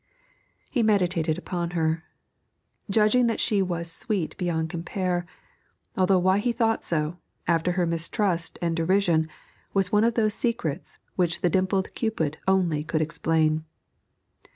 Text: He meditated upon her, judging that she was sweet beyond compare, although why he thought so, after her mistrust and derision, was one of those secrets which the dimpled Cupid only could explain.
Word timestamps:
He 0.71 0.81
meditated 0.81 1.37
upon 1.37 1.69
her, 1.77 2.03
judging 2.89 3.27
that 3.27 3.39
she 3.39 3.61
was 3.61 3.91
sweet 3.91 4.35
beyond 4.37 4.71
compare, 4.71 5.27
although 5.95 6.17
why 6.17 6.39
he 6.39 6.51
thought 6.51 6.83
so, 6.83 7.19
after 7.47 7.73
her 7.73 7.85
mistrust 7.85 8.57
and 8.63 8.75
derision, 8.75 9.29
was 9.75 9.91
one 9.91 10.03
of 10.03 10.15
those 10.15 10.33
secrets 10.33 10.97
which 11.17 11.41
the 11.41 11.51
dimpled 11.51 11.93
Cupid 11.93 12.39
only 12.47 12.83
could 12.83 13.03
explain. 13.03 13.63